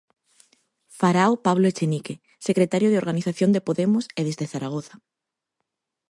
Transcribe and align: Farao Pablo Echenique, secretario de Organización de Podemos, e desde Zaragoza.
Farao 0.99 1.33
Pablo 1.45 1.65
Echenique, 1.71 2.15
secretario 2.47 2.89
de 2.89 3.01
Organización 3.03 3.49
de 3.53 3.65
Podemos, 3.67 4.05
e 4.19 4.21
desde 4.27 4.49
Zaragoza. 4.53 4.95